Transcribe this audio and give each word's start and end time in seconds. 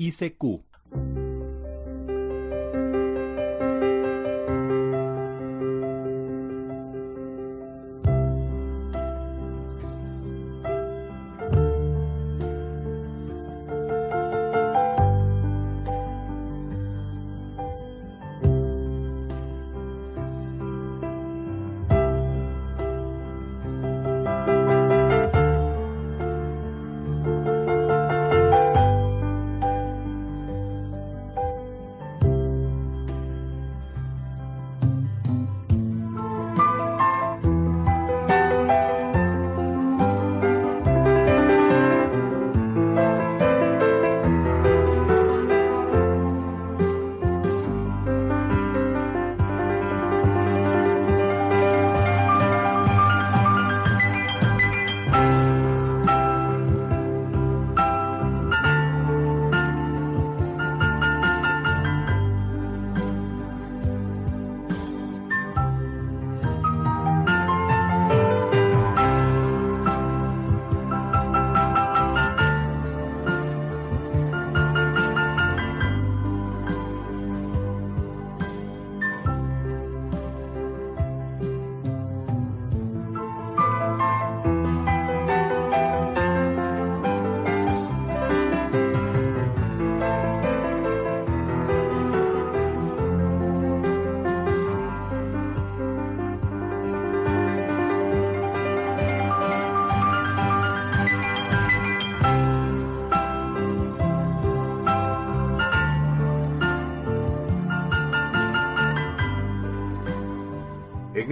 ICQ. 0.00 0.62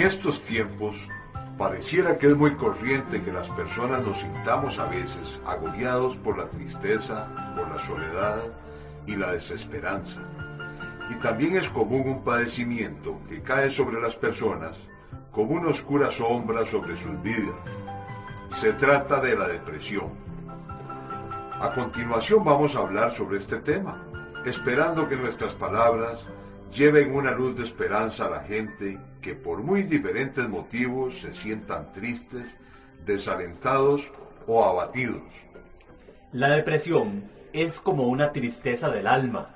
Estos 0.08 0.42
tiempos, 0.42 1.06
pareciera 1.58 2.16
que 2.16 2.28
es 2.28 2.36
muy 2.36 2.54
corriente 2.54 3.22
que 3.22 3.30
las 3.30 3.50
personas 3.50 4.06
nos 4.06 4.20
sintamos 4.20 4.78
a 4.78 4.86
veces 4.86 5.38
agobiados 5.44 6.16
por 6.16 6.38
la 6.38 6.48
tristeza, 6.48 7.28
por 7.54 7.68
la 7.68 7.78
soledad 7.78 8.40
y 9.06 9.16
la 9.16 9.32
desesperanza. 9.32 10.20
Y 11.10 11.16
también 11.16 11.56
es 11.56 11.68
común 11.68 12.08
un 12.08 12.24
padecimiento 12.24 13.20
que 13.28 13.42
cae 13.42 13.70
sobre 13.70 14.00
las 14.00 14.16
personas 14.16 14.78
como 15.30 15.52
una 15.52 15.68
oscura 15.68 16.10
sombra 16.10 16.64
sobre 16.64 16.96
sus 16.96 17.22
vidas. 17.22 17.60
Se 18.58 18.72
trata 18.72 19.20
de 19.20 19.36
la 19.36 19.46
depresión. 19.46 20.08
A 21.60 21.74
continuación 21.74 22.42
vamos 22.44 22.74
a 22.76 22.78
hablar 22.78 23.12
sobre 23.12 23.36
este 23.36 23.58
tema, 23.58 24.06
esperando 24.46 25.06
que 25.06 25.16
nuestras 25.16 25.52
palabras 25.52 26.24
lleven 26.72 27.14
una 27.14 27.32
luz 27.32 27.56
de 27.56 27.64
esperanza 27.64 28.24
a 28.24 28.30
la 28.30 28.40
gente 28.40 28.98
que 29.28 29.34
por 29.34 29.62
muy 29.62 29.82
diferentes 29.82 30.48
motivos 30.48 31.18
se 31.18 31.34
sientan 31.34 31.92
tristes, 31.92 32.56
desalentados 33.04 34.10
o 34.46 34.64
abatidos. 34.64 35.22
La 36.32 36.48
depresión 36.48 37.30
es 37.52 37.78
como 37.78 38.04
una 38.04 38.32
tristeza 38.32 38.88
del 38.88 39.06
alma. 39.06 39.54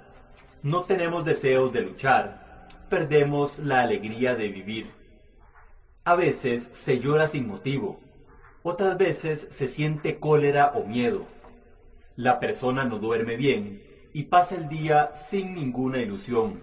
No 0.62 0.82
tenemos 0.82 1.24
deseos 1.24 1.72
de 1.72 1.80
luchar, 1.80 2.68
perdemos 2.90 3.60
la 3.60 3.80
alegría 3.80 4.34
de 4.34 4.48
vivir. 4.48 4.90
A 6.04 6.16
veces 6.16 6.68
se 6.72 7.00
llora 7.00 7.26
sin 7.26 7.48
motivo, 7.48 7.98
otras 8.62 8.98
veces 8.98 9.48
se 9.50 9.68
siente 9.68 10.20
cólera 10.20 10.72
o 10.74 10.84
miedo. 10.84 11.24
La 12.16 12.40
persona 12.40 12.84
no 12.84 12.98
duerme 12.98 13.36
bien 13.36 13.82
y 14.12 14.24
pasa 14.24 14.54
el 14.54 14.68
día 14.68 15.12
sin 15.14 15.54
ninguna 15.54 15.96
ilusión. 15.96 16.60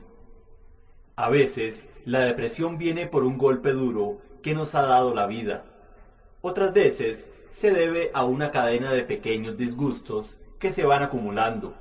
A 1.19 1.27
veces 1.27 1.89
la 2.05 2.21
depresión 2.21 2.77
viene 2.77 3.05
por 3.05 3.25
un 3.25 3.37
golpe 3.37 3.73
duro 3.73 4.21
que 4.41 4.53
nos 4.53 4.73
ha 4.73 4.83
dado 4.83 5.13
la 5.13 5.27
vida. 5.27 5.65
Otras 6.39 6.71
veces 6.71 7.29
se 7.49 7.71
debe 7.71 8.09
a 8.13 8.23
una 8.23 8.51
cadena 8.51 8.93
de 8.93 9.03
pequeños 9.03 9.57
disgustos 9.57 10.37
que 10.59 10.71
se 10.71 10.85
van 10.85 11.03
acumulando. 11.03 11.75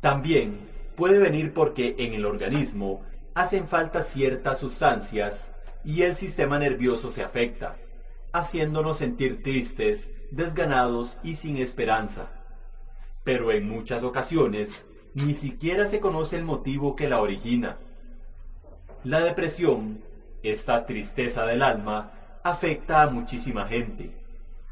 También 0.00 0.60
puede 0.94 1.18
venir 1.18 1.52
porque 1.52 1.96
en 1.98 2.12
el 2.12 2.24
organismo 2.24 3.02
hacen 3.34 3.66
falta 3.66 4.04
ciertas 4.04 4.60
sustancias 4.60 5.50
y 5.84 6.02
el 6.02 6.14
sistema 6.14 6.56
nervioso 6.60 7.10
se 7.10 7.24
afecta, 7.24 7.78
haciéndonos 8.32 8.98
sentir 8.98 9.42
tristes, 9.42 10.12
desganados 10.30 11.18
y 11.24 11.34
sin 11.34 11.56
esperanza. 11.56 12.30
Pero 13.24 13.50
en 13.50 13.68
muchas 13.68 14.04
ocasiones 14.04 14.86
ni 15.14 15.34
siquiera 15.34 15.88
se 15.88 15.98
conoce 15.98 16.36
el 16.36 16.44
motivo 16.44 16.94
que 16.94 17.08
la 17.08 17.20
origina. 17.20 17.80
La 19.04 19.18
depresión, 19.18 20.00
esta 20.44 20.86
tristeza 20.86 21.44
del 21.44 21.62
alma, 21.62 22.12
afecta 22.44 23.02
a 23.02 23.10
muchísima 23.10 23.66
gente 23.66 24.16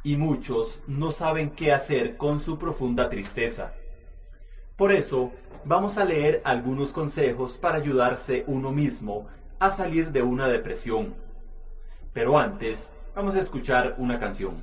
y 0.04 0.16
muchos 0.16 0.80
no 0.86 1.10
saben 1.10 1.50
qué 1.50 1.72
hacer 1.72 2.16
con 2.16 2.38
su 2.38 2.56
profunda 2.56 3.08
tristeza. 3.08 3.72
Por 4.76 4.92
eso, 4.92 5.32
vamos 5.64 5.98
a 5.98 6.04
leer 6.04 6.42
algunos 6.44 6.92
consejos 6.92 7.54
para 7.54 7.78
ayudarse 7.78 8.44
uno 8.46 8.70
mismo 8.70 9.26
a 9.58 9.72
salir 9.72 10.12
de 10.12 10.22
una 10.22 10.46
depresión. 10.46 11.14
Pero 12.12 12.38
antes, 12.38 12.88
vamos 13.16 13.34
a 13.34 13.40
escuchar 13.40 13.96
una 13.98 14.20
canción. 14.20 14.54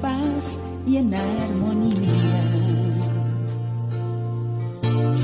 Paz 0.00 0.58
y 0.86 0.96
en 0.96 1.14
armonía. 1.14 2.42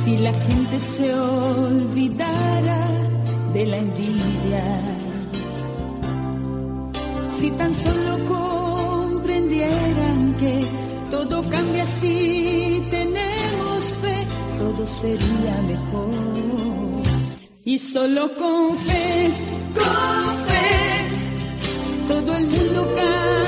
Si 0.04 0.16
la 0.18 0.32
gente 0.32 0.80
se 0.80 1.14
olvidara 1.14 2.88
de 3.54 3.66
la 3.66 3.76
envidia, 3.76 4.64
si 7.38 7.50
tan 7.52 7.74
solo 7.74 8.18
comprendieran 8.36 10.34
que 10.40 10.66
todo 11.10 11.42
cambia 11.48 11.86
si 11.86 12.82
tenemos 12.90 13.84
fe, 14.02 14.16
todo 14.58 14.86
sería 14.86 15.62
mejor. 15.72 17.02
Y 17.64 17.78
solo 17.78 18.28
con 18.36 18.76
fe, 18.78 19.30
con 19.78 20.24
fe, 20.48 20.70
todo 22.08 22.36
el 22.36 22.46
mundo 22.46 22.80
cambiaría. 22.96 23.41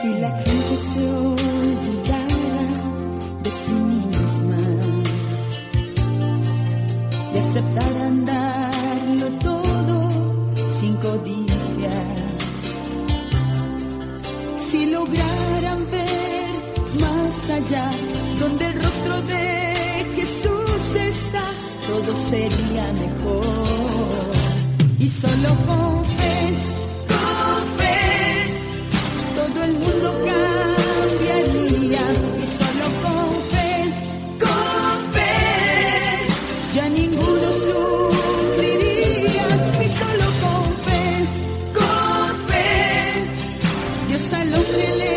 Si 0.00 0.08
la 0.20 0.30
gente 0.30 0.76
se 0.76 1.41
si 14.56 14.86
lograran 14.86 15.90
ver 15.90 17.00
más 17.00 17.50
allá, 17.50 17.90
donde 18.40 18.64
el 18.66 18.74
rostro 18.74 19.20
de 19.22 20.06
Jesús 20.16 20.94
está, 20.94 21.44
todo 21.86 22.16
sería 22.16 22.84
mejor. 23.04 23.44
Y 24.98 25.08
solo 25.10 25.50
con 25.66 26.01
Dios 44.12 44.30
al 44.34 45.11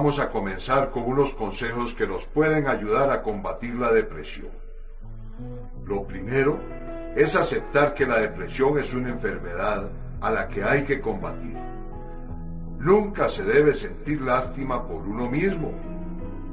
vamos 0.00 0.18
a 0.18 0.30
comenzar 0.30 0.90
con 0.92 1.02
unos 1.02 1.34
consejos 1.34 1.92
que 1.92 2.06
nos 2.06 2.24
pueden 2.24 2.68
ayudar 2.68 3.10
a 3.10 3.20
combatir 3.20 3.74
la 3.74 3.92
depresión. 3.92 4.48
Lo 5.84 6.04
primero 6.04 6.58
es 7.14 7.36
aceptar 7.36 7.92
que 7.92 8.06
la 8.06 8.18
depresión 8.18 8.78
es 8.78 8.94
una 8.94 9.10
enfermedad 9.10 9.90
a 10.22 10.30
la 10.30 10.48
que 10.48 10.64
hay 10.64 10.84
que 10.84 11.02
combatir. 11.02 11.54
Nunca 12.78 13.28
se 13.28 13.42
debe 13.42 13.74
sentir 13.74 14.22
lástima 14.22 14.88
por 14.88 15.02
uno 15.02 15.28
mismo. 15.28 15.70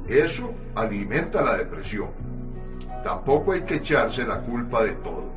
Eso 0.06 0.52
alimenta 0.74 1.40
la 1.40 1.56
depresión. 1.56 2.10
Tampoco 3.02 3.52
hay 3.52 3.62
que 3.62 3.76
echarse 3.76 4.26
la 4.26 4.42
culpa 4.42 4.84
de 4.84 4.92
todo. 4.92 5.32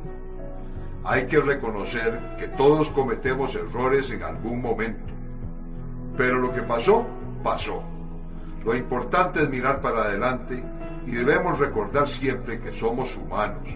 Hay 1.04 1.26
que 1.26 1.40
reconocer 1.40 2.36
que 2.38 2.48
todos 2.48 2.90
cometemos 2.90 3.54
errores 3.54 4.10
en 4.10 4.22
algún 4.22 4.60
momento. 4.60 5.14
Pero 6.14 6.40
lo 6.40 6.52
que 6.52 6.60
pasó, 6.60 7.06
pasó. 7.42 7.82
Lo 8.64 8.74
importante 8.74 9.42
es 9.42 9.50
mirar 9.50 9.80
para 9.80 10.02
adelante 10.02 10.62
y 11.06 11.10
debemos 11.10 11.58
recordar 11.58 12.08
siempre 12.08 12.60
que 12.60 12.72
somos 12.72 13.16
humanos 13.16 13.68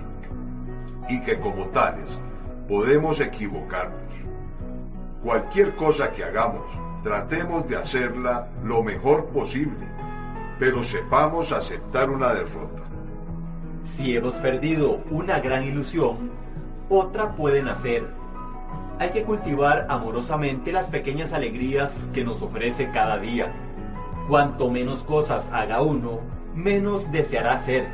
y 1.08 1.20
que 1.22 1.38
como 1.40 1.66
tales 1.68 2.18
podemos 2.68 3.20
equivocarnos. 3.20 4.02
Cualquier 5.22 5.74
cosa 5.74 6.12
que 6.12 6.24
hagamos, 6.24 6.64
tratemos 7.02 7.68
de 7.68 7.76
hacerla 7.76 8.48
lo 8.62 8.82
mejor 8.82 9.26
posible, 9.26 9.86
pero 10.58 10.84
sepamos 10.84 11.52
aceptar 11.52 12.10
una 12.10 12.32
derrota. 12.32 12.82
Si 13.82 14.16
hemos 14.16 14.34
perdido 14.34 15.00
una 15.10 15.40
gran 15.40 15.64
ilusión, 15.64 16.30
otra 16.88 17.34
puede 17.34 17.62
nacer. 17.62 18.08
Hay 18.98 19.10
que 19.10 19.24
cultivar 19.24 19.86
amorosamente 19.88 20.72
las 20.72 20.86
pequeñas 20.86 21.32
alegrías 21.32 22.08
que 22.12 22.24
nos 22.24 22.42
ofrece 22.42 22.90
cada 22.90 23.18
día. 23.18 23.52
Cuanto 24.28 24.70
menos 24.70 25.02
cosas 25.02 25.50
haga 25.52 25.82
uno, 25.82 26.20
menos 26.54 27.12
deseará 27.12 27.54
hacer, 27.54 27.88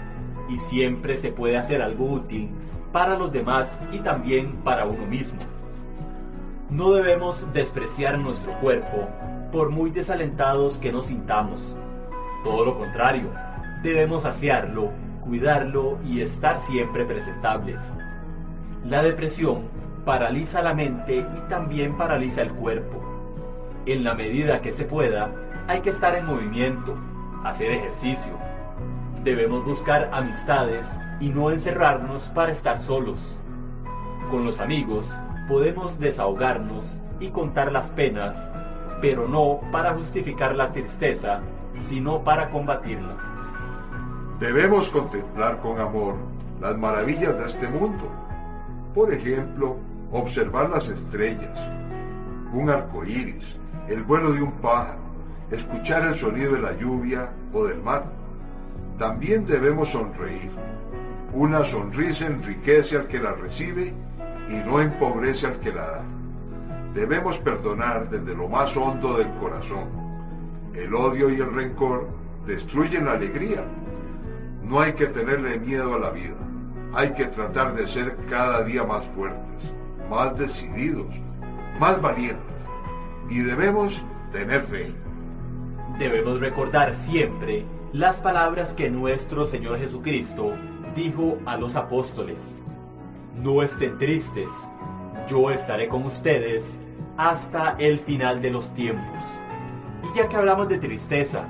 y 0.48 0.58
siempre 0.58 1.16
se 1.16 1.32
puede 1.32 1.56
hacer 1.56 1.82
algo 1.82 2.06
útil 2.06 2.50
para 2.92 3.16
los 3.16 3.32
demás 3.32 3.82
y 3.92 3.98
también 3.98 4.56
para 4.64 4.86
uno 4.86 5.06
mismo. 5.06 5.38
No 6.70 6.92
debemos 6.92 7.52
despreciar 7.52 8.18
nuestro 8.18 8.58
cuerpo 8.60 9.08
por 9.50 9.70
muy 9.70 9.90
desalentados 9.90 10.78
que 10.78 10.92
nos 10.92 11.06
sintamos. 11.06 11.76
Todo 12.44 12.64
lo 12.64 12.78
contrario, 12.78 13.30
debemos 13.82 14.24
asearlo, 14.24 14.90
cuidarlo 15.22 15.98
y 16.04 16.22
estar 16.22 16.58
siempre 16.58 17.04
presentables. 17.04 17.80
La 18.86 19.02
depresión 19.02 19.68
paraliza 20.04 20.62
la 20.62 20.74
mente 20.74 21.26
y 21.36 21.48
también 21.48 21.96
paraliza 21.96 22.42
el 22.42 22.52
cuerpo. 22.52 23.02
En 23.84 24.02
la 24.02 24.14
medida 24.14 24.62
que 24.62 24.72
se 24.72 24.84
pueda, 24.84 25.30
hay 25.68 25.80
que 25.80 25.90
estar 25.90 26.16
en 26.16 26.26
movimiento, 26.26 26.96
hacer 27.44 27.70
ejercicio. 27.70 28.32
Debemos 29.24 29.64
buscar 29.64 30.10
amistades 30.12 30.98
y 31.20 31.28
no 31.28 31.50
encerrarnos 31.50 32.24
para 32.34 32.52
estar 32.52 32.78
solos. 32.78 33.38
Con 34.30 34.44
los 34.44 34.60
amigos 34.60 35.08
podemos 35.48 35.98
desahogarnos 35.98 36.98
y 37.20 37.28
contar 37.28 37.72
las 37.72 37.90
penas, 37.90 38.50
pero 39.00 39.28
no 39.28 39.60
para 39.70 39.94
justificar 39.94 40.54
la 40.54 40.72
tristeza, 40.72 41.40
sino 41.74 42.22
para 42.22 42.50
combatirla. 42.50 43.16
Debemos 44.40 44.90
contemplar 44.90 45.60
con 45.60 45.80
amor 45.80 46.16
las 46.60 46.76
maravillas 46.76 47.36
de 47.38 47.44
este 47.44 47.68
mundo. 47.68 48.10
Por 48.94 49.12
ejemplo, 49.12 49.76
observar 50.10 50.70
las 50.70 50.88
estrellas, 50.88 51.58
un 52.52 52.68
arco 52.68 53.04
iris, 53.04 53.56
el 53.88 54.02
vuelo 54.02 54.32
de 54.32 54.42
un 54.42 54.52
pájaro, 54.52 55.01
escuchar 55.52 56.04
el 56.06 56.14
sonido 56.14 56.52
de 56.52 56.60
la 56.60 56.76
lluvia 56.76 57.30
o 57.52 57.64
del 57.64 57.82
mar. 57.82 58.04
También 58.98 59.46
debemos 59.46 59.90
sonreír. 59.90 60.50
Una 61.32 61.64
sonrisa 61.64 62.26
enriquece 62.26 62.96
al 62.96 63.06
que 63.06 63.20
la 63.20 63.32
recibe 63.32 63.94
y 64.48 64.54
no 64.54 64.80
empobrece 64.80 65.46
al 65.46 65.58
que 65.60 65.72
la 65.72 65.86
da. 65.86 66.04
Debemos 66.94 67.38
perdonar 67.38 68.08
desde 68.10 68.34
lo 68.34 68.48
más 68.48 68.76
hondo 68.76 69.16
del 69.16 69.30
corazón. 69.34 69.88
El 70.74 70.94
odio 70.94 71.30
y 71.30 71.36
el 71.36 71.54
rencor 71.54 72.08
destruyen 72.46 73.06
la 73.06 73.12
alegría. 73.12 73.64
No 74.62 74.80
hay 74.80 74.92
que 74.92 75.06
tenerle 75.06 75.58
miedo 75.60 75.94
a 75.94 75.98
la 75.98 76.10
vida. 76.10 76.36
hay 76.94 77.14
que 77.14 77.24
tratar 77.24 77.74
de 77.74 77.88
ser 77.88 78.14
cada 78.28 78.64
día 78.64 78.84
más 78.84 79.06
fuertes, 79.16 79.72
más 80.10 80.36
decididos, 80.36 81.14
más 81.80 82.00
valientes. 82.02 82.38
Y 83.30 83.40
debemos 83.40 84.04
tener 84.30 84.60
fe. 84.62 84.92
Debemos 85.98 86.40
recordar 86.40 86.94
siempre 86.94 87.64
las 87.92 88.18
palabras 88.18 88.72
que 88.72 88.90
nuestro 88.90 89.46
Señor 89.46 89.78
Jesucristo 89.78 90.54
dijo 90.96 91.38
a 91.44 91.56
los 91.56 91.76
apóstoles. 91.76 92.62
No 93.36 93.62
estén 93.62 93.98
tristes, 93.98 94.50
yo 95.28 95.50
estaré 95.50 95.88
con 95.88 96.04
ustedes 96.04 96.80
hasta 97.16 97.76
el 97.78 97.98
final 97.98 98.40
de 98.40 98.50
los 98.50 98.72
tiempos. 98.74 99.22
Y 100.02 100.16
ya 100.16 100.28
que 100.28 100.36
hablamos 100.36 100.68
de 100.68 100.78
tristeza, 100.78 101.46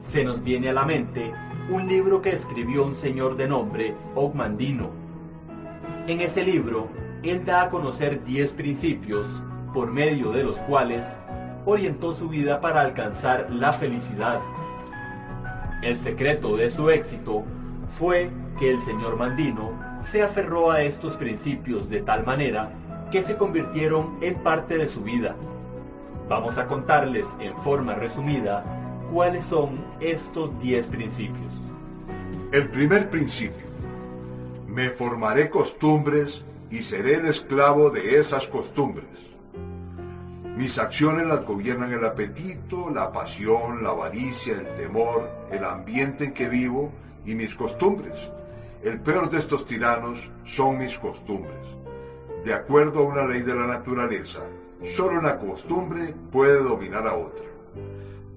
se 0.00 0.24
nos 0.24 0.42
viene 0.42 0.68
a 0.68 0.74
la 0.74 0.84
mente 0.84 1.32
un 1.70 1.88
libro 1.88 2.22
que 2.22 2.30
escribió 2.30 2.84
un 2.84 2.94
señor 2.94 3.36
de 3.36 3.48
nombre 3.48 3.94
Ogmandino. 4.14 4.90
En 6.06 6.20
ese 6.20 6.44
libro, 6.44 6.88
él 7.22 7.44
da 7.44 7.62
a 7.62 7.68
conocer 7.70 8.22
10 8.22 8.52
principios 8.52 9.26
por 9.74 9.90
medio 9.90 10.30
de 10.30 10.44
los 10.44 10.58
cuales 10.58 11.16
orientó 11.66 12.14
su 12.14 12.28
vida 12.28 12.60
para 12.60 12.80
alcanzar 12.80 13.48
la 13.50 13.72
felicidad. 13.72 14.40
El 15.82 15.98
secreto 15.98 16.56
de 16.56 16.70
su 16.70 16.88
éxito 16.88 17.44
fue 17.98 18.30
que 18.58 18.70
el 18.70 18.80
señor 18.80 19.16
Mandino 19.16 19.72
se 20.00 20.22
aferró 20.22 20.70
a 20.70 20.82
estos 20.82 21.16
principios 21.16 21.90
de 21.90 22.00
tal 22.00 22.24
manera 22.24 22.72
que 23.10 23.22
se 23.22 23.36
convirtieron 23.36 24.16
en 24.22 24.36
parte 24.36 24.78
de 24.78 24.88
su 24.88 25.02
vida. 25.02 25.36
Vamos 26.28 26.56
a 26.58 26.66
contarles 26.66 27.26
en 27.40 27.56
forma 27.62 27.94
resumida 27.94 28.64
cuáles 29.12 29.44
son 29.44 29.84
estos 30.00 30.58
10 30.60 30.86
principios. 30.86 31.52
El 32.52 32.68
primer 32.70 33.10
principio. 33.10 33.66
Me 34.66 34.90
formaré 34.90 35.50
costumbres 35.50 36.44
y 36.70 36.78
seré 36.78 37.14
el 37.14 37.26
esclavo 37.26 37.90
de 37.90 38.18
esas 38.18 38.46
costumbres. 38.46 39.06
Mis 40.56 40.78
acciones 40.78 41.26
las 41.26 41.44
gobiernan 41.44 41.92
el 41.92 42.02
apetito, 42.02 42.88
la 42.88 43.12
pasión, 43.12 43.82
la 43.82 43.90
avaricia, 43.90 44.54
el 44.54 44.74
temor, 44.74 45.28
el 45.50 45.62
ambiente 45.62 46.24
en 46.24 46.32
que 46.32 46.48
vivo 46.48 46.90
y 47.26 47.34
mis 47.34 47.54
costumbres. 47.54 48.14
El 48.82 48.98
peor 49.00 49.28
de 49.28 49.38
estos 49.38 49.66
tiranos 49.66 50.30
son 50.44 50.78
mis 50.78 50.98
costumbres. 50.98 51.60
De 52.42 52.54
acuerdo 52.54 53.00
a 53.00 53.02
una 53.02 53.26
ley 53.26 53.42
de 53.42 53.54
la 53.54 53.66
naturaleza, 53.66 54.44
solo 54.82 55.18
una 55.18 55.38
costumbre 55.38 56.14
puede 56.32 56.62
dominar 56.62 57.06
a 57.06 57.16
otra. 57.16 57.44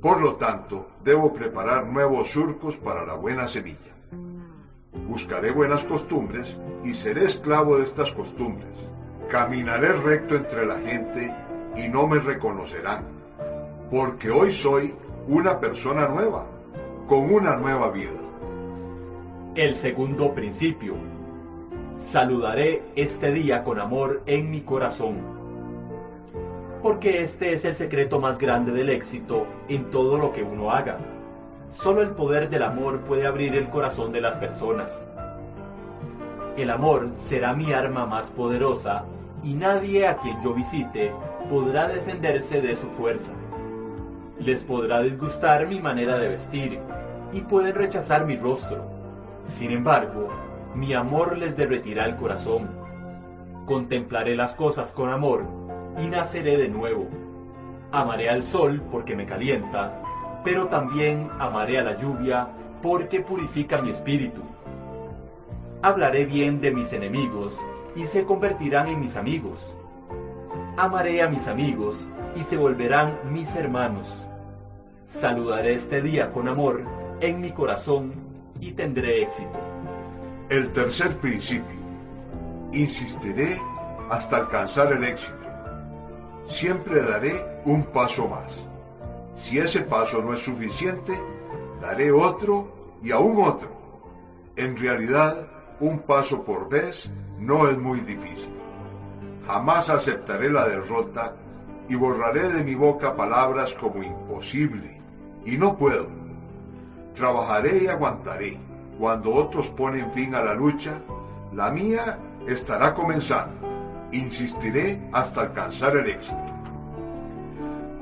Por 0.01 0.19
lo 0.19 0.35
tanto, 0.35 0.89
debo 1.01 1.33
preparar 1.33 1.87
nuevos 1.87 2.31
surcos 2.31 2.75
para 2.75 3.05
la 3.05 3.13
buena 3.13 3.47
semilla. 3.47 3.95
Buscaré 5.07 5.51
buenas 5.51 5.85
costumbres 5.85 6.53
y 6.83 6.93
seré 6.95 7.23
esclavo 7.23 7.77
de 7.77 7.83
estas 7.83 8.11
costumbres. 8.11 8.75
Caminaré 9.29 9.93
recto 9.93 10.35
entre 10.35 10.65
la 10.65 10.79
gente 10.79 11.33
y 11.75 11.87
no 11.87 12.07
me 12.07 12.19
reconocerán, 12.19 13.05
porque 13.91 14.29
hoy 14.29 14.51
soy 14.51 14.93
una 15.27 15.59
persona 15.59 16.07
nueva, 16.07 16.45
con 17.07 17.31
una 17.33 17.55
nueva 17.55 17.89
vida. 17.91 18.19
El 19.55 19.75
segundo 19.75 20.33
principio. 20.33 20.95
Saludaré 21.95 22.83
este 22.95 23.31
día 23.31 23.63
con 23.63 23.79
amor 23.79 24.23
en 24.25 24.49
mi 24.49 24.61
corazón. 24.61 25.17
Porque 26.81 27.21
este 27.23 27.53
es 27.53 27.65
el 27.65 27.75
secreto 27.75 28.21
más 28.21 28.37
grande 28.37 28.71
del 28.71 28.89
éxito 28.89 29.45
en 29.67 29.89
todo 29.89 30.17
lo 30.17 30.31
que 30.31 30.43
uno 30.43 30.71
haga. 30.71 30.97
Solo 31.69 32.01
el 32.01 32.11
poder 32.11 32.49
del 32.49 32.63
amor 32.63 33.01
puede 33.01 33.27
abrir 33.27 33.53
el 33.55 33.69
corazón 33.69 34.11
de 34.11 34.21
las 34.21 34.37
personas. 34.37 35.11
El 36.55 36.69
amor 36.69 37.09
será 37.13 37.53
mi 37.53 37.73
arma 37.73 38.05
más 38.05 38.27
poderosa 38.27 39.05
y 39.43 39.53
nadie 39.53 40.07
a 40.07 40.17
quien 40.17 40.41
yo 40.41 40.53
visite 40.53 41.11
podrá 41.49 41.87
defenderse 41.87 42.61
de 42.61 42.75
su 42.75 42.87
fuerza. 42.91 43.33
Les 44.39 44.63
podrá 44.63 45.01
disgustar 45.01 45.67
mi 45.67 45.79
manera 45.79 46.17
de 46.19 46.29
vestir 46.29 46.79
y 47.33 47.41
pueden 47.41 47.75
rechazar 47.75 48.25
mi 48.25 48.37
rostro. 48.37 48.85
Sin 49.45 49.71
embargo, 49.71 50.29
mi 50.75 50.93
amor 50.93 51.37
les 51.37 51.57
derretirá 51.57 52.05
el 52.05 52.15
corazón. 52.15 52.69
Contemplaré 53.65 54.35
las 54.35 54.53
cosas 54.53 54.91
con 54.91 55.09
amor 55.09 55.43
y 56.01 56.07
naceré 56.07 56.55
de 56.57 56.69
nuevo. 56.69 57.07
Amaré 57.91 58.29
al 58.29 58.43
sol 58.43 58.81
porque 58.91 59.15
me 59.15 59.25
calienta, 59.25 60.01
pero 60.43 60.67
también 60.67 61.29
amaré 61.39 61.79
a 61.79 61.83
la 61.83 61.97
lluvia 61.97 62.47
porque 62.83 63.21
purifica 63.21 63.81
mi 63.81 63.89
espíritu. 63.89 64.41
Hablaré 65.81 66.25
bien 66.25 66.61
de 66.61 66.71
mis 66.71 66.93
enemigos 66.93 67.59
y 67.95 68.05
se 68.05 68.23
convertirán 68.23 68.87
en 68.87 68.99
mis 68.99 69.15
amigos. 69.15 69.75
Amaré 70.79 71.21
a 71.21 71.27
mis 71.27 71.45
amigos 71.49 72.07
y 72.37 72.43
se 72.43 72.55
volverán 72.55 73.19
mis 73.33 73.53
hermanos. 73.53 74.25
Saludaré 75.07 75.73
este 75.73 76.01
día 76.01 76.31
con 76.31 76.47
amor 76.47 76.85
en 77.19 77.41
mi 77.41 77.51
corazón 77.51 78.13
y 78.61 78.71
tendré 78.71 79.23
éxito. 79.23 79.59
El 80.49 80.71
tercer 80.71 81.17
principio. 81.17 81.77
Insistiré 82.71 83.59
hasta 84.09 84.37
alcanzar 84.37 84.93
el 84.93 85.03
éxito. 85.03 85.35
Siempre 86.47 87.01
daré 87.01 87.33
un 87.65 87.83
paso 87.83 88.29
más. 88.29 88.57
Si 89.35 89.59
ese 89.59 89.81
paso 89.81 90.21
no 90.21 90.33
es 90.33 90.39
suficiente, 90.39 91.11
daré 91.81 92.09
otro 92.09 92.97
y 93.03 93.11
aún 93.11 93.43
otro. 93.43 93.69
En 94.55 94.77
realidad, 94.77 95.45
un 95.81 95.99
paso 95.99 96.45
por 96.45 96.69
vez 96.69 97.09
no 97.37 97.67
es 97.67 97.77
muy 97.77 97.99
difícil. 97.99 98.58
Jamás 99.49 99.89
aceptaré 99.89 100.51
la 100.51 100.69
derrota 100.69 101.33
y 101.89 101.95
borraré 101.95 102.49
de 102.49 102.63
mi 102.63 102.75
boca 102.75 103.15
palabras 103.15 103.73
como 103.73 104.03
imposible 104.03 105.01
y 105.43 105.57
no 105.57 105.75
puedo. 105.75 106.07
Trabajaré 107.15 107.85
y 107.85 107.87
aguantaré. 107.87 108.59
Cuando 108.99 109.33
otros 109.33 109.69
ponen 109.69 110.11
fin 110.11 110.35
a 110.35 110.43
la 110.43 110.53
lucha, 110.53 111.01
la 111.51 111.71
mía 111.71 112.19
estará 112.47 112.93
comenzando. 112.93 113.67
Insistiré 114.11 115.01
hasta 115.11 115.41
alcanzar 115.41 115.97
el 115.97 116.05
éxito. 116.05 116.37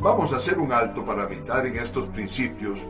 Vamos 0.01 0.33
a 0.33 0.37
hacer 0.37 0.59
un 0.59 0.73
alto 0.73 1.05
para 1.05 1.29
meditar 1.29 1.65
en 1.65 1.77
estos 1.77 2.07
principios 2.07 2.81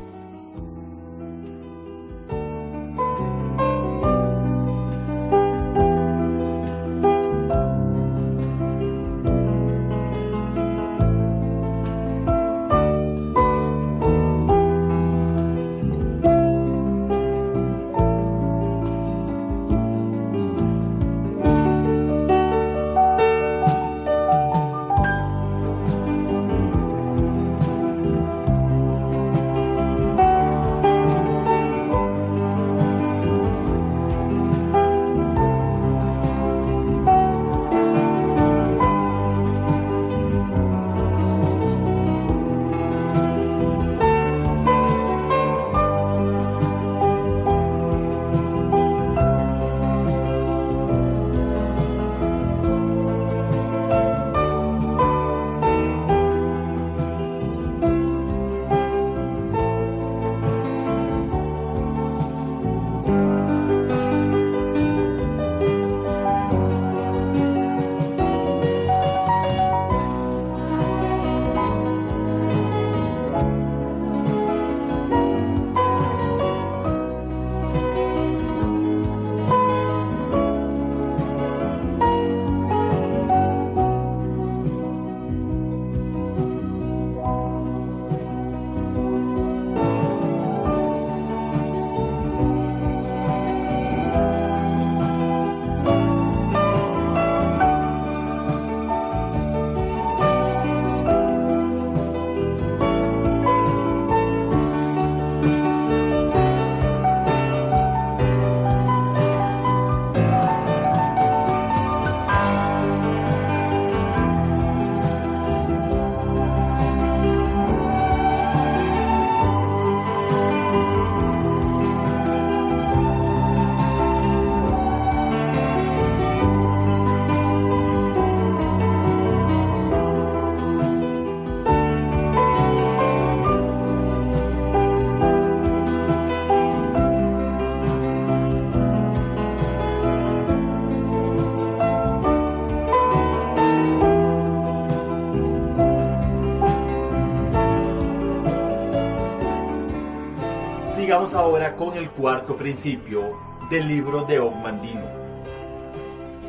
cuarto 152.18 152.58
principio 152.58 153.38
del 153.70 153.88
libro 153.88 154.24
de 154.24 154.40
Ogmandino. 154.40 155.06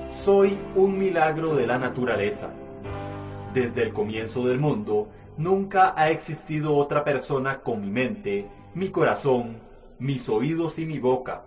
Soy 0.08 0.58
un 0.75 0.98
milagro 0.98 1.54
de 1.54 1.66
la 1.66 1.78
naturaleza. 1.78 2.50
Desde 3.52 3.82
el 3.82 3.92
comienzo 3.92 4.46
del 4.46 4.58
mundo, 4.58 5.10
nunca 5.37 5.92
ha 5.94 6.08
existido 6.08 6.75
otra 6.75 7.04
persona 7.04 7.60
con 7.60 7.82
mi 7.82 7.90
mente, 7.90 8.48
mi 8.72 8.88
corazón, 8.88 9.60
mis 9.98 10.26
oídos 10.30 10.78
y 10.78 10.87
mi 10.87 10.98
boca. 10.98 11.44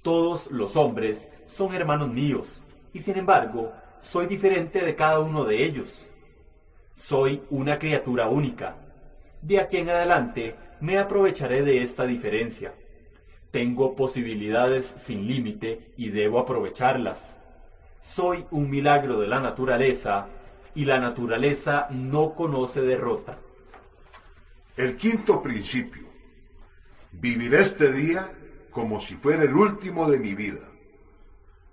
Todos 0.00 0.50
los 0.50 0.74
hombres 0.76 1.30
son 1.44 1.74
hermanos 1.74 2.08
míos, 2.08 2.62
y 2.94 3.00
sin 3.00 3.18
embargo, 3.18 3.70
soy 3.98 4.24
diferente 4.24 4.82
de 4.82 4.94
cada 4.94 5.20
uno 5.20 5.44
de 5.44 5.62
ellos. 5.62 6.08
Soy 6.94 7.42
una 7.50 7.78
criatura 7.78 8.28
única. 8.28 8.76
De 9.42 9.60
aquí 9.60 9.76
en 9.76 9.90
adelante 9.90 10.56
me 10.80 10.96
aprovecharé 10.96 11.60
de 11.60 11.82
esta 11.82 12.06
diferencia. 12.06 12.72
Tengo 13.56 13.96
posibilidades 13.96 14.84
sin 14.84 15.26
límite 15.26 15.94
y 15.96 16.10
debo 16.10 16.40
aprovecharlas. 16.40 17.38
Soy 17.98 18.44
un 18.50 18.68
milagro 18.68 19.18
de 19.18 19.28
la 19.28 19.40
naturaleza 19.40 20.26
y 20.74 20.84
la 20.84 20.98
naturaleza 20.98 21.88
no 21.88 22.34
conoce 22.34 22.82
derrota. 22.82 23.38
El 24.76 24.98
quinto 24.98 25.42
principio. 25.42 26.06
Viviré 27.12 27.60
este 27.62 27.94
día 27.94 28.30
como 28.70 29.00
si 29.00 29.14
fuera 29.14 29.44
el 29.44 29.54
último 29.54 30.06
de 30.10 30.18
mi 30.18 30.34
vida. 30.34 30.68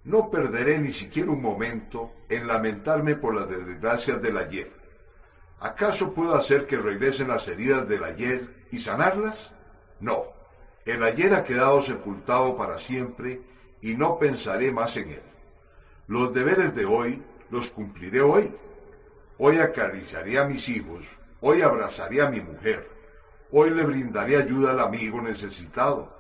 No 0.06 0.32
perderé 0.32 0.80
ni 0.80 0.94
siquiera 0.94 1.32
un 1.32 1.42
momento 1.42 2.13
en 2.30 2.48
lamentarme 2.48 3.16
por 3.16 3.36
las 3.36 3.50
desgracias 3.50 4.22
del 4.22 4.38
ayer. 4.38 4.72
¿Acaso 5.60 6.13
puedo 6.13 6.34
hacer 6.34 6.66
que 6.66 6.78
regresen 6.78 7.28
las 7.28 7.46
heridas 7.50 7.90
del 7.90 8.06
ayer 8.06 8.68
y 8.72 8.80
sanarlas? 8.80 9.52
No. 10.00 10.43
El 10.86 11.02
ayer 11.04 11.34
ha 11.34 11.44
quedado 11.44 11.82
sepultado 11.82 12.58
para 12.58 12.78
siempre 12.78 13.42
y 13.82 13.96
no 13.96 14.20
pensaré 14.20 14.72
más 14.72 14.98
en 14.98 15.10
él. 15.10 15.22
Los 16.08 16.34
deberes 16.34 16.75
de 16.75 16.86
hoy 16.86 17.22
los 17.50 17.70
cumpliré 17.70 18.22
hoy. 18.22 18.54
Hoy 19.38 19.60
acariciaré 19.60 20.38
a 20.38 20.46
mis 20.46 20.68
hijos, 20.70 21.05
hoy 21.42 21.62
abrazaré 21.62 22.22
a 22.22 22.29
mi 22.29 22.40
mujer, 22.40 22.88
hoy 23.51 23.72
le 23.72 23.84
brindaré 23.84 24.38
ayuda 24.38 24.72
al 24.72 24.79
amigo 24.79 25.22
necesitado. 25.22 26.16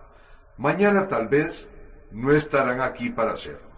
Mañana 0.57 1.07
tal 1.07 1.27
vez 1.27 1.67
no 2.11 2.31
estarán 2.31 2.81
aquí 2.81 3.09
para 3.09 3.33
hacerlo. 3.33 3.69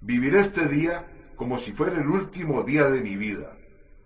Viviré 0.00 0.40
este 0.40 0.66
día 0.66 1.06
como 1.36 1.58
si 1.58 1.72
fuera 1.72 1.98
el 1.98 2.08
último 2.08 2.62
día 2.62 2.90
de 2.90 3.00
mi 3.00 3.16
vida. 3.16 3.56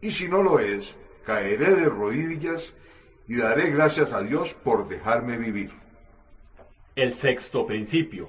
Y 0.01 0.13
si 0.13 0.29
no 0.29 0.43
lo 0.43 0.59
es, 0.59 0.95
caeré 1.25 1.75
de 1.75 1.87
rodillas 1.87 2.73
y 3.27 3.37
daré 3.37 3.71
gracias 3.71 4.13
a 4.13 4.23
Dios 4.23 4.53
por 4.53 4.89
dejarme 4.89 5.39
vivir. 5.39 5.82
El 6.95 7.15
sexto 7.15 7.67
principio. 7.67 8.29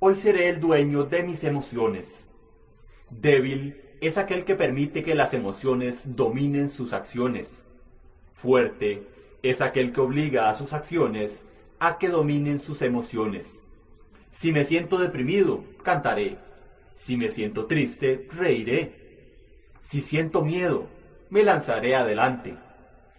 Hoy 0.00 0.14
seré 0.14 0.50
el 0.50 0.60
dueño 0.60 1.04
de 1.04 1.22
mis 1.22 1.44
emociones. 1.44 2.28
Débil 3.08 3.80
es 4.02 4.18
aquel 4.18 4.44
que 4.44 4.54
permite 4.54 5.02
que 5.02 5.14
las 5.14 5.32
emociones 5.32 6.14
dominen 6.14 6.68
sus 6.68 6.92
acciones. 6.92 7.64
Fuerte 8.34 9.06
es 9.42 9.62
aquel 9.62 9.94
que 9.94 10.02
obliga 10.02 10.50
a 10.50 10.54
sus 10.54 10.74
acciones 10.74 11.44
a 11.78 11.96
que 11.96 12.10
dominen 12.10 12.60
sus 12.60 12.82
emociones. 12.82 13.62
Si 14.28 14.52
me 14.52 14.64
siento 14.64 14.98
deprimido, 14.98 15.64
cantaré. 15.82 16.36
Si 16.92 17.16
me 17.16 17.30
siento 17.30 17.64
triste, 17.64 18.28
reiré. 18.30 19.70
Si 19.80 20.02
siento 20.02 20.44
miedo, 20.44 20.86
me 21.30 21.44
lanzaré 21.44 21.96
adelante. 21.96 22.58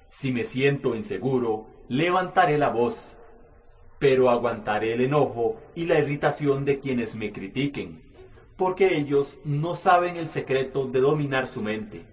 Si 0.07 0.31
me 0.31 0.43
siento 0.43 0.93
inseguro, 0.93 1.65
levantaré 1.87 2.59
la 2.59 2.69
voz. 2.69 3.15
Pero 4.01 4.31
aguantaré 4.31 4.93
el 4.93 5.01
enojo 5.01 5.61
y 5.75 5.85
la 5.85 5.99
irritación 5.99 6.65
de 6.65 6.79
quienes 6.79 7.13
me 7.13 7.31
critiquen, 7.31 8.01
porque 8.57 8.97
ellos 8.97 9.37
no 9.45 9.75
saben 9.75 10.15
el 10.15 10.27
secreto 10.27 10.87
de 10.87 11.01
dominar 11.01 11.47
su 11.47 11.61
mente. 11.61 12.03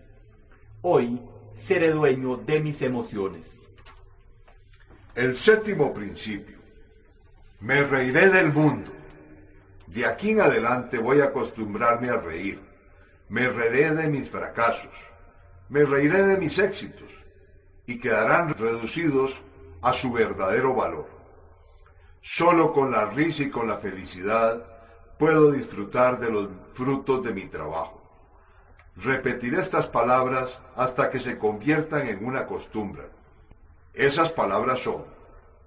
Hoy 0.83 1.18
seré 1.51 1.90
dueño 1.92 2.37
de 2.37 2.61
mis 2.61 2.83
emociones. 2.83 3.70
El 5.14 5.35
séptimo 5.35 5.94
principio. 5.94 6.59
Me 7.61 7.83
reiré 7.83 8.29
del 8.29 8.53
mundo. 8.53 8.92
De 9.87 10.05
aquí 10.05 10.33
en 10.33 10.42
adelante 10.42 10.98
voy 10.98 11.22
a 11.22 11.24
acostumbrarme 11.33 12.11
a 12.11 12.18
reír. 12.18 12.61
Me 13.31 13.48
reiré 13.48 13.94
de 13.94 14.09
mis 14.09 14.29
fracasos. 14.29 14.92
Me 15.70 15.87
reiré 15.87 16.22
de 16.22 16.37
mis 16.37 16.59
éxitos. 16.59 17.11
Y 17.87 17.98
quedarán 17.98 18.51
reducidos 18.51 19.40
a 19.81 19.94
su 19.94 20.12
verdadero 20.12 20.74
valor. 20.74 21.17
Solo 22.20 22.72
con 22.72 22.90
la 22.90 23.07
risa 23.07 23.44
y 23.44 23.50
con 23.50 23.68
la 23.68 23.78
felicidad 23.78 24.64
puedo 25.18 25.52
disfrutar 25.52 26.18
de 26.18 26.31
los 26.31 26.48
frutos 26.74 27.22
de 27.24 27.33
mi 27.33 27.46
trabajo. 27.46 28.00
Repetiré 28.96 29.61
estas 29.61 29.87
palabras 29.87 30.61
hasta 30.74 31.11
que 31.11 31.20
se 31.20 31.38
conviertan 31.38 32.09
en 32.09 32.24
una 32.24 32.46
costumbre. 32.46 33.04
Esas 33.94 34.31
palabras 34.31 34.81
son, 34.81 35.04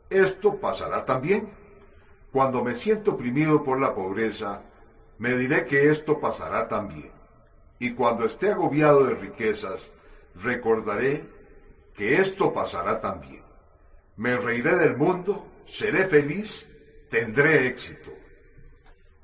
esto 0.10 0.60
pasará 0.60 1.06
también. 1.06 1.50
Cuando 2.32 2.64
me 2.64 2.76
siento 2.76 3.12
oprimido 3.12 3.64
por 3.64 3.80
la 3.80 3.94
pobreza, 3.94 4.62
me 5.18 5.36
diré 5.36 5.66
que 5.66 5.90
esto 5.90 6.20
pasará 6.20 6.68
también. 6.68 7.12
Y 7.80 7.94
cuando 7.94 8.26
esté 8.26 8.52
agobiado 8.52 9.06
de 9.06 9.16
riquezas, 9.16 9.82
recordaré 10.36 11.24
que 11.94 12.18
esto 12.18 12.54
pasará 12.54 13.02
también. 13.02 13.44
Me 14.18 14.38
reiré 14.38 14.76
del 14.76 14.98
mundo, 14.98 15.46
seré 15.66 16.06
feliz, 16.06 16.68
tendré 17.10 17.68
éxito. 17.68 18.12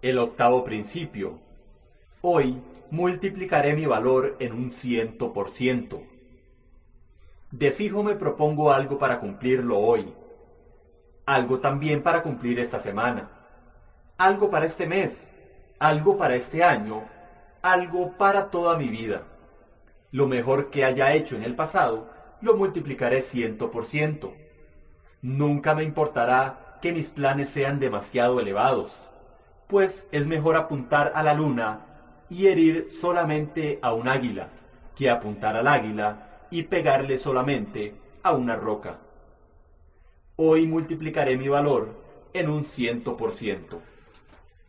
El 0.02 0.18
octavo 0.18 0.64
principio. 0.64 1.40
Hoy 2.22 2.62
multiplicaré 2.92 3.74
mi 3.74 3.86
valor 3.86 4.38
en 4.40 4.54
un 4.54 4.72
ciento 4.72 5.34
por 5.34 5.50
ciento. 5.50 6.04
De 7.52 7.72
fijo 7.72 8.04
me 8.04 8.16
propongo 8.16 8.72
algo 8.72 8.98
para 8.98 9.20
cumplirlo 9.20 9.80
hoy. 9.80 10.14
Algo 11.26 11.60
también 11.60 12.04
para 12.04 12.22
cumplir 12.22 12.60
esta 12.60 12.80
semana. 12.80 13.30
Algo 14.18 14.50
para 14.50 14.66
este 14.66 14.88
mes. 14.88 15.30
Algo 15.80 16.18
para 16.18 16.36
este 16.36 16.64
año. 16.64 17.04
Algo 17.62 18.18
para 18.18 18.50
toda 18.50 18.78
mi 18.78 18.88
vida. 18.88 19.24
Lo 20.12 20.28
mejor 20.28 20.70
que 20.70 20.86
haya 20.86 21.14
hecho 21.14 21.36
en 21.36 21.44
el 21.44 21.56
pasado, 21.56 22.10
lo 22.42 22.56
multiplicaré 22.56 23.22
ciento 23.22 23.72
por 23.72 23.86
ciento. 23.86 24.34
Nunca 25.22 25.74
me 25.74 25.84
importará 25.84 26.78
que 26.82 26.92
mis 26.92 27.10
planes 27.10 27.50
sean 27.50 27.80
demasiado 27.80 28.40
elevados, 28.40 28.92
pues 29.68 30.08
es 30.12 30.28
mejor 30.28 30.56
apuntar 30.56 31.12
a 31.16 31.24
la 31.24 31.34
luna 31.34 31.82
y 32.30 32.48
herir 32.48 32.90
solamente 32.92 33.80
a 33.82 33.94
un 33.94 34.08
águila, 34.08 34.50
que 34.96 35.10
apuntar 35.10 35.56
al 35.56 35.68
águila 35.68 36.46
y 36.52 36.64
pegarle 36.64 37.18
solamente 37.18 37.96
a 38.24 38.34
una 38.34 38.56
roca. 38.56 39.00
Hoy 40.36 40.68
multiplicaré 40.68 41.36
mi 41.36 41.48
valor 41.48 41.90
en 42.34 42.50
un 42.50 42.64
ciento 42.64 43.18
por 43.18 43.32
ciento. 43.32 43.82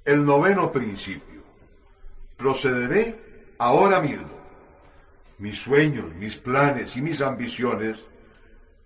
El 0.04 0.24
noveno 0.24 0.72
principio. 0.72 1.42
Procederé 2.36 3.54
ahora 3.58 4.00
mismo. 4.00 4.38
Mis 5.38 5.58
sueños, 5.58 6.06
mis 6.14 6.36
planes 6.36 6.96
y 6.96 7.02
mis 7.02 7.20
ambiciones 7.20 8.04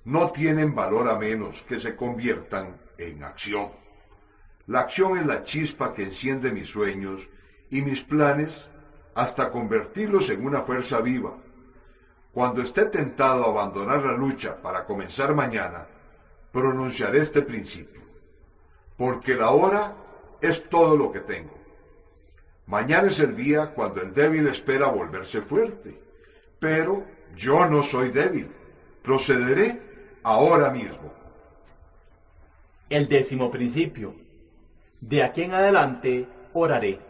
no 0.05 0.31
tienen 0.31 0.75
valor 0.75 1.09
a 1.09 1.19
menos 1.19 1.63
que 1.63 1.81
se 1.81 1.95
conviertan 1.95 2.77
en 2.99 3.23
acción. 3.23 3.71
La 4.67 4.81
acción 4.81 5.19
es 5.19 5.27
la 5.27 5.45
chispa 5.45 5.93
que 5.95 6.05
enciende 6.05 6.53
mis 6.53 6.69
sueños 6.69 7.29
y 7.71 7.83
mis 7.83 8.01
planes 8.03 8.65
hasta 9.15 9.51
convertirlos 9.51 10.31
en 10.31 10.45
una 10.45 10.63
fuerza 10.63 11.01
viva. 11.01 11.37
Cuando 12.33 12.63
esté 12.63 12.87
tentado 12.87 13.45
a 13.45 13.51
abandonar 13.51 14.03
la 14.03 14.13
lucha 14.13 14.61
para 14.61 14.85
comenzar 14.85 15.35
mañana, 15.35 15.87
pronunciaré 16.51 17.19
este 17.19 17.43
principio, 17.43 18.01
porque 18.97 19.35
la 19.35 19.51
hora 19.51 19.95
es 20.41 20.69
todo 20.69 20.97
lo 20.97 21.13
que 21.13 21.21
tengo. 21.21 21.59
Mañana 22.67 23.09
es 23.09 23.21
el 23.21 23.37
día 23.37 23.75
cuando 23.75 24.01
el 24.01 24.15
débil 24.15 24.47
espera 24.47 24.87
volverse 24.87 25.43
fuerte, 25.43 26.01
pero 26.59 27.05
yo 27.37 27.67
no 27.67 27.83
soy 27.83 28.11
débil. 28.11 28.51
Procederé 29.03 29.92
ahora 30.23 30.71
mismo. 30.71 31.13
El 32.89 33.09
décimo 33.09 33.51
principio. 33.51 34.15
De 35.01 35.23
aquí 35.23 35.43
en 35.43 35.55
adelante 35.55 36.29
oraré. 36.53 37.01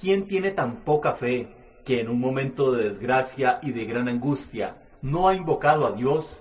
¿Quién 0.00 0.26
tiene 0.26 0.50
tan 0.50 0.76
poca 0.84 1.12
fe 1.12 1.48
que 1.84 2.00
en 2.00 2.08
un 2.08 2.20
momento 2.20 2.72
de 2.72 2.88
desgracia 2.88 3.58
y 3.62 3.72
de 3.72 3.84
gran 3.84 4.08
angustia 4.08 4.76
no 5.02 5.28
ha 5.28 5.34
invocado 5.34 5.86
a 5.86 5.92
Dios? 5.92 6.40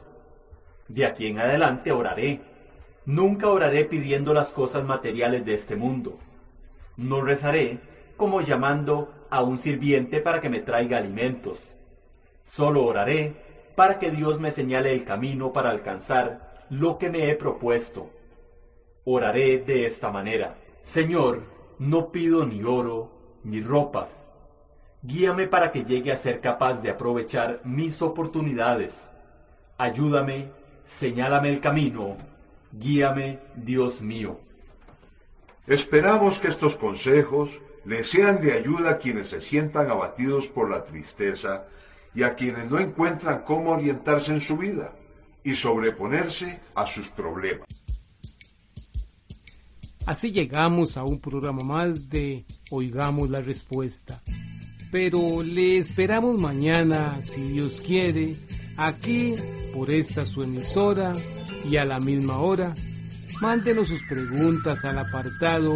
De 0.87 1.05
aquí 1.05 1.27
en 1.27 1.39
adelante 1.39 1.91
oraré. 1.91 2.41
Nunca 3.05 3.49
oraré 3.49 3.85
pidiendo 3.85 4.33
las 4.33 4.49
cosas 4.49 4.83
materiales 4.85 5.45
de 5.45 5.53
este 5.53 5.75
mundo. 5.75 6.19
No 6.97 7.21
rezaré 7.21 7.79
como 8.15 8.41
llamando 8.41 9.13
a 9.29 9.43
un 9.43 9.57
sirviente 9.57 10.19
para 10.19 10.41
que 10.41 10.49
me 10.49 10.59
traiga 10.59 10.97
alimentos. 10.97 11.59
Solo 12.41 12.85
oraré 12.85 13.46
para 13.77 13.99
que 13.99 14.09
Dios 14.09 14.39
me 14.39 14.49
señale 14.49 14.91
el 14.91 15.03
camino 15.03 15.53
para 15.53 15.69
alcanzar 15.69 16.65
lo 16.71 16.97
que 16.97 17.11
me 17.11 17.29
he 17.29 17.35
propuesto. 17.35 18.09
Oraré 19.05 19.59
de 19.59 19.85
esta 19.85 20.09
manera. 20.09 20.57
Señor, 20.81 21.43
no 21.77 22.11
pido 22.11 22.43
ni 22.43 22.63
oro 22.63 23.11
ni 23.43 23.61
ropas. 23.61 24.33
Guíame 25.03 25.45
para 25.45 25.71
que 25.71 25.83
llegue 25.83 26.11
a 26.11 26.17
ser 26.17 26.41
capaz 26.41 26.81
de 26.81 26.89
aprovechar 26.89 27.61
mis 27.65 28.01
oportunidades. 28.01 29.11
Ayúdame, 29.77 30.49
señálame 30.83 31.49
el 31.49 31.61
camino. 31.61 32.17
Guíame, 32.71 33.37
Dios 33.55 34.01
mío. 34.01 34.39
Esperamos 35.67 36.39
que 36.39 36.47
estos 36.47 36.75
consejos 36.75 37.51
les 37.85 38.09
sean 38.09 38.41
de 38.41 38.53
ayuda 38.53 38.89
a 38.89 38.97
quienes 38.97 39.27
se 39.27 39.39
sientan 39.39 39.91
abatidos 39.91 40.47
por 40.47 40.67
la 40.67 40.83
tristeza 40.83 41.67
y 42.17 42.23
a 42.23 42.35
quienes 42.35 42.69
no 42.69 42.77
encuentran 42.79 43.43
cómo 43.45 43.69
orientarse 43.69 44.33
en 44.33 44.41
su 44.41 44.57
vida 44.57 44.91
y 45.43 45.53
sobreponerse 45.53 46.59
a 46.73 46.87
sus 46.87 47.09
problemas. 47.09 47.67
Así 50.07 50.31
llegamos 50.31 50.97
a 50.97 51.03
un 51.03 51.21
programa 51.21 51.63
más 51.63 52.09
de 52.09 52.43
Oigamos 52.71 53.29
la 53.29 53.41
Respuesta. 53.41 54.19
Pero 54.91 55.43
le 55.43 55.77
esperamos 55.77 56.41
mañana, 56.41 57.21
si 57.21 57.49
Dios 57.49 57.79
quiere, 57.85 58.35
aquí 58.77 59.35
por 59.71 59.91
esta 59.91 60.25
su 60.25 60.41
emisora 60.41 61.13
y 61.69 61.77
a 61.77 61.85
la 61.85 61.99
misma 61.99 62.39
hora. 62.39 62.73
Mándenos 63.41 63.89
sus 63.89 64.01
preguntas 64.03 64.83
al 64.85 64.97
apartado 64.97 65.75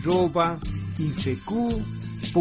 arroba 0.00 0.58
isq.org. 0.98 2.34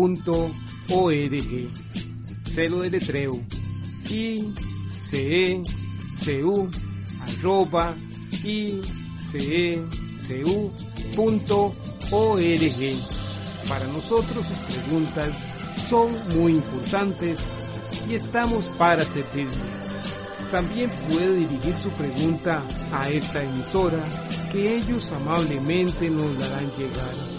Celo 2.45 2.81
de 2.81 2.89
letreo 2.89 3.39
i 4.09 4.53
c 4.97 5.61
c 6.19 6.43
u 6.43 6.69
arroba 7.21 7.93
icecu.org. 8.43 8.79
Para 13.67 13.87
nosotros 13.87 14.47
sus 14.47 14.57
preguntas 14.57 15.31
son 15.87 16.09
muy 16.35 16.53
importantes 16.53 17.39
y 18.09 18.15
estamos 18.15 18.65
para 18.77 19.03
servirle. 19.05 19.53
También 20.51 20.89
puede 21.11 21.35
dirigir 21.35 21.75
su 21.75 21.89
pregunta 21.91 22.63
a 22.91 23.09
esta 23.09 23.43
emisora 23.43 23.99
que 24.51 24.77
ellos 24.77 25.11
amablemente 25.11 26.09
nos 26.09 26.35
la 26.39 26.47
harán 26.47 26.71
llegar. 26.77 27.38